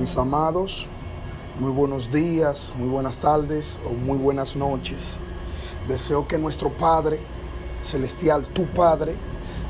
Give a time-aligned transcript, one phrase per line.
[0.00, 0.86] Mis amados,
[1.58, 5.16] muy buenos días, muy buenas tardes o muy buenas noches.
[5.88, 7.20] Deseo que nuestro Padre
[7.82, 9.14] Celestial, tu Padre,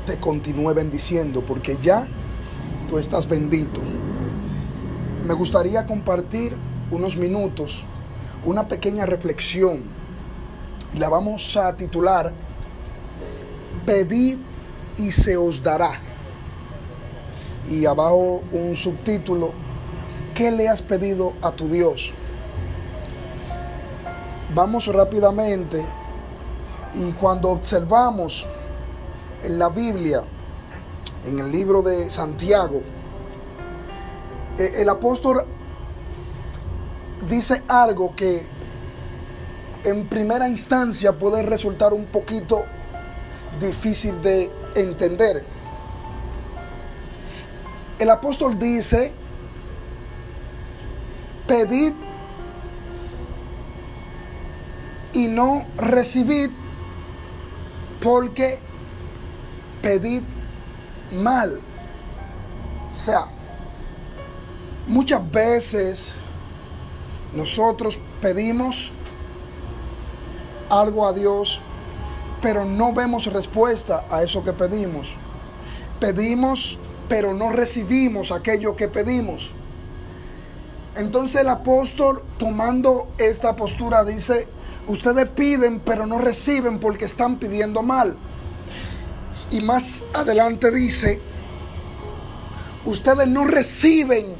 [0.05, 2.07] te continúe bendiciendo porque ya
[2.87, 3.81] tú estás bendito.
[5.25, 6.55] Me gustaría compartir
[6.91, 7.83] unos minutos,
[8.45, 9.83] una pequeña reflexión.
[10.97, 12.31] La vamos a titular
[13.85, 14.37] Pedid
[14.95, 15.99] y se os dará.
[17.69, 19.70] Y abajo un subtítulo
[20.41, 22.11] ¿Qué le has pedido a tu Dios?
[24.55, 25.85] Vamos rápidamente
[26.95, 28.47] y cuando observamos
[29.43, 30.23] en la Biblia,
[31.27, 32.81] en el libro de Santiago,
[34.57, 35.45] eh, el apóstol
[37.29, 38.41] dice algo que
[39.83, 42.65] en primera instancia puede resultar un poquito
[43.59, 45.45] difícil de entender.
[47.99, 49.20] El apóstol dice
[51.51, 51.91] pedid
[55.11, 56.49] y no recibid
[58.01, 58.57] porque
[59.81, 60.23] pedid
[61.11, 61.59] mal.
[62.87, 63.25] O sea,
[64.87, 66.13] muchas veces
[67.33, 68.93] nosotros pedimos
[70.69, 71.59] algo a Dios,
[72.41, 75.15] pero no vemos respuesta a eso que pedimos.
[75.99, 76.79] Pedimos,
[77.09, 79.51] pero no recibimos aquello que pedimos.
[80.95, 84.47] Entonces el apóstol, tomando esta postura, dice,
[84.87, 88.17] ustedes piden pero no reciben porque están pidiendo mal.
[89.51, 91.21] Y más adelante dice,
[92.85, 94.35] ustedes no reciben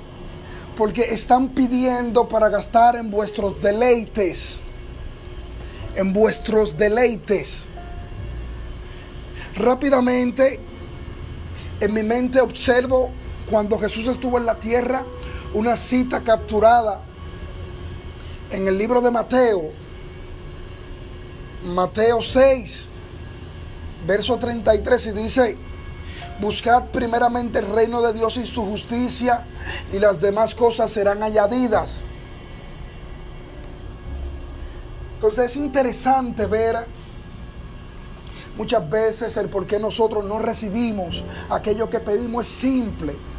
[0.77, 4.59] porque están pidiendo para gastar en vuestros deleites.
[5.95, 7.65] En vuestros deleites.
[9.55, 10.59] Rápidamente,
[11.81, 13.11] en mi mente observo
[13.49, 15.03] cuando Jesús estuvo en la tierra,
[15.53, 17.01] una cita capturada
[18.51, 19.71] en el libro de Mateo,
[21.65, 22.85] Mateo 6,
[24.05, 25.57] verso 33, y dice,
[26.39, 29.45] buscad primeramente el reino de Dios y su justicia,
[29.91, 32.01] y las demás cosas serán añadidas.
[35.15, 36.75] Entonces es interesante ver
[38.57, 43.30] muchas veces el por qué nosotros no recibimos aquello que pedimos es simple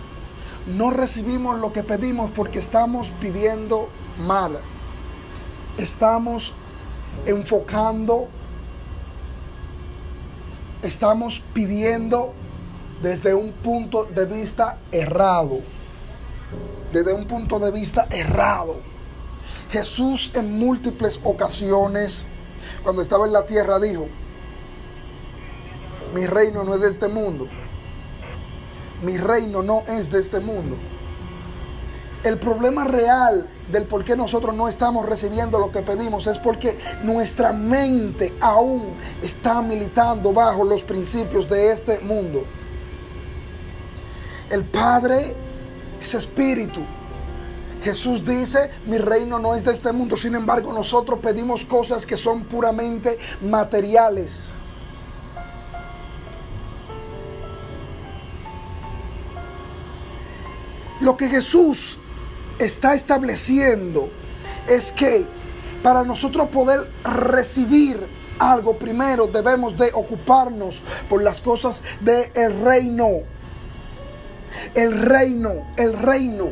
[0.66, 4.60] no recibimos lo que pedimos porque estamos pidiendo mal.
[5.76, 6.54] Estamos
[7.26, 8.28] enfocando,
[10.82, 12.32] estamos pidiendo
[13.00, 15.60] desde un punto de vista errado.
[16.92, 18.76] Desde un punto de vista errado.
[19.70, 22.26] Jesús en múltiples ocasiones,
[22.82, 24.06] cuando estaba en la tierra, dijo,
[26.14, 27.48] mi reino no es de este mundo
[29.02, 30.76] mi reino no es de este mundo.
[32.24, 36.78] El problema real del por qué nosotros no estamos recibiendo lo que pedimos es porque
[37.02, 42.44] nuestra mente aún está militando bajo los principios de este mundo.
[44.50, 45.34] El Padre
[46.00, 46.84] es espíritu.
[47.82, 50.16] Jesús dice, mi reino no es de este mundo.
[50.16, 54.50] Sin embargo, nosotros pedimos cosas que son puramente materiales.
[61.02, 61.98] Lo que Jesús
[62.60, 64.08] está estableciendo
[64.68, 65.26] es que
[65.82, 68.06] para nosotros poder recibir
[68.38, 73.08] algo primero debemos de ocuparnos por las cosas del reino.
[74.74, 76.50] El reino, el reino.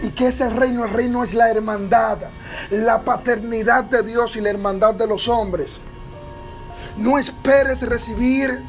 [0.00, 0.84] ¿Y qué es el reino?
[0.84, 2.18] El reino es la hermandad,
[2.70, 5.80] la paternidad de Dios y la hermandad de los hombres.
[6.96, 8.62] No esperes recibir,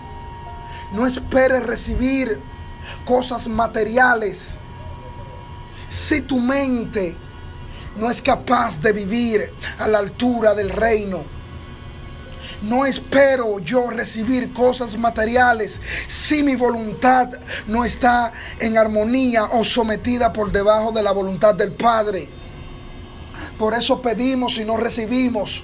[0.91, 2.41] no esperes recibir
[3.05, 4.57] cosas materiales
[5.93, 7.15] si tu mente
[7.97, 11.23] no es capaz de vivir a la altura del reino,
[12.63, 17.29] no espero yo recibir cosas materiales si mi voluntad
[17.67, 22.27] no está en armonía o sometida por debajo de la voluntad del Padre.
[23.59, 25.63] Por eso pedimos y no recibimos.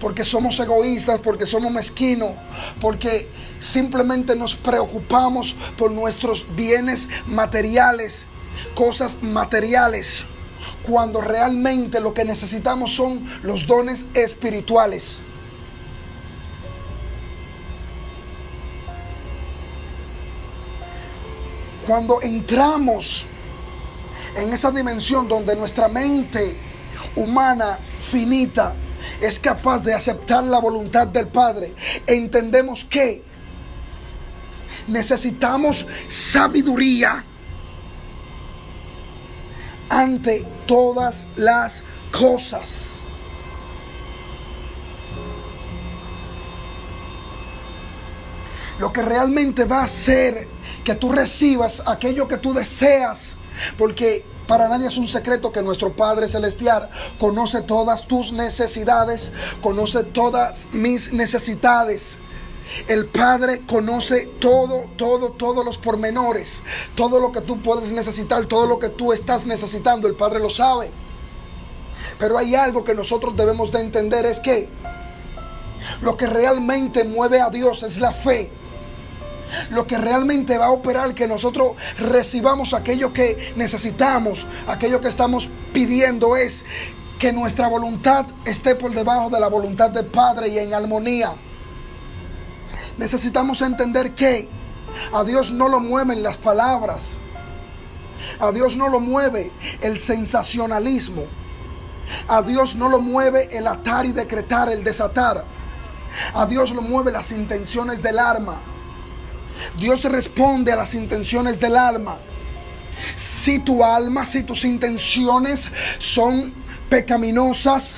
[0.00, 2.32] Porque somos egoístas, porque somos mezquinos,
[2.80, 3.28] porque
[3.60, 8.26] simplemente nos preocupamos por nuestros bienes materiales
[8.74, 10.22] cosas materiales,
[10.82, 15.20] cuando realmente lo que necesitamos son los dones espirituales.
[21.86, 23.26] Cuando entramos
[24.36, 26.56] en esa dimensión donde nuestra mente
[27.16, 27.78] humana
[28.10, 28.74] finita
[29.20, 31.74] es capaz de aceptar la voluntad del Padre,
[32.06, 33.24] entendemos que
[34.86, 37.24] necesitamos sabiduría
[39.92, 42.86] ante todas las cosas.
[48.78, 50.48] Lo que realmente va a hacer
[50.82, 53.34] que tú recibas aquello que tú deseas,
[53.76, 56.88] porque para nadie es un secreto que nuestro Padre Celestial
[57.20, 59.30] conoce todas tus necesidades,
[59.60, 62.16] conoce todas mis necesidades.
[62.88, 66.62] El Padre conoce todo, todo, todos los pormenores,
[66.94, 70.50] todo lo que tú puedes necesitar, todo lo que tú estás necesitando, el Padre lo
[70.50, 70.90] sabe.
[72.18, 74.68] Pero hay algo que nosotros debemos de entender, es que
[76.00, 78.50] lo que realmente mueve a Dios es la fe.
[79.70, 85.50] Lo que realmente va a operar que nosotros recibamos aquello que necesitamos, aquello que estamos
[85.74, 86.64] pidiendo es
[87.18, 91.34] que nuestra voluntad esté por debajo de la voluntad del Padre y en armonía.
[92.98, 94.48] Necesitamos entender que
[95.12, 97.16] a Dios no lo mueven las palabras.
[98.40, 99.50] A Dios no lo mueve
[99.80, 101.24] el sensacionalismo.
[102.28, 105.44] A Dios no lo mueve el atar y decretar, el desatar.
[106.34, 108.58] A Dios lo mueve las intenciones del alma.
[109.78, 112.18] Dios responde a las intenciones del alma.
[113.16, 115.66] Si tu alma, si tus intenciones
[115.98, 116.54] son
[116.88, 117.96] pecaminosas,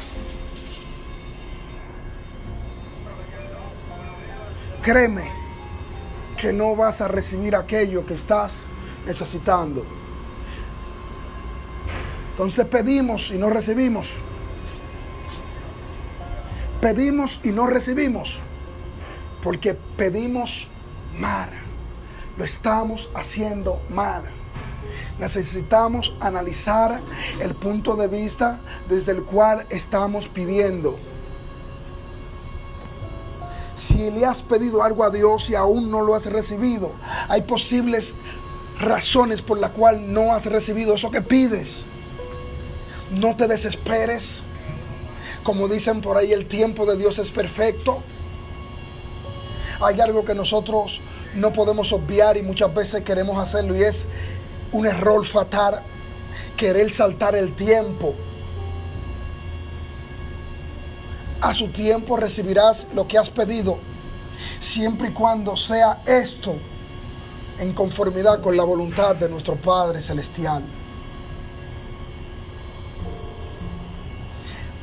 [4.85, 5.33] créeme
[6.37, 8.67] que no vas a recibir aquello que estás
[9.07, 9.85] necesitando.
[12.33, 14.19] Entonces pedimos y no recibimos.
[16.83, 18.41] Pedimos y no recibimos.
[19.43, 20.69] Porque pedimos
[21.19, 21.49] mal.
[22.37, 24.23] Lo estamos haciendo mal.
[25.19, 27.01] Necesitamos analizar
[27.41, 30.99] el punto de vista desde el cual estamos pidiendo.
[33.77, 36.93] Si le has pedido algo a Dios y aún no lo has recibido,
[37.29, 38.15] hay posibles
[38.79, 41.83] razones por las cuales no has recibido eso que pides.
[43.11, 44.41] No te desesperes.
[45.43, 48.03] Como dicen por ahí, el tiempo de Dios es perfecto
[49.81, 51.01] hay algo que nosotros
[51.35, 54.07] no podemos obviar y muchas veces queremos hacerlo y es
[54.73, 55.83] un error fatal
[56.57, 58.15] querer saltar el tiempo.
[61.45, 63.79] A su tiempo recibirás lo que has pedido,
[64.61, 66.57] siempre y cuando sea esto
[67.59, 70.65] en conformidad con la voluntad de nuestro Padre Celestial.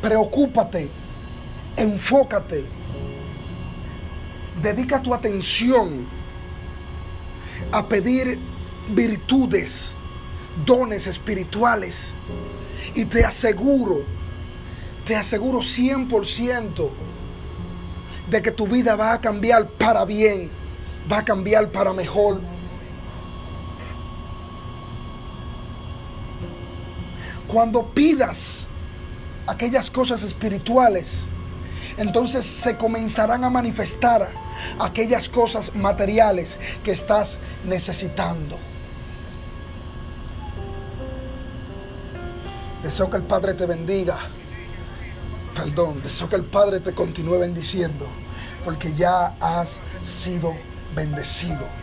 [0.02, 0.90] Preocúpate,
[1.76, 2.82] enfócate
[4.62, 6.08] dedica tu atención
[7.72, 8.40] a pedir
[8.90, 9.96] virtudes,
[10.66, 12.14] dones espirituales.
[12.96, 14.04] Y te aseguro,
[15.06, 16.90] te aseguro 100%
[18.30, 20.52] de que tu vida va a cambiar para bien,
[21.12, 22.42] va a cambiar para mejor.
[27.48, 28.68] Cuando pidas
[29.48, 31.26] aquellas cosas espirituales,
[31.98, 34.32] entonces se comenzarán a manifestar
[34.80, 38.58] aquellas cosas materiales que estás necesitando.
[42.82, 44.18] Deseo que el Padre te bendiga.
[45.64, 48.08] Perdón, deseo que el Padre te continúe bendiciendo,
[48.66, 50.58] porque ya has sido
[50.96, 51.81] bendecido.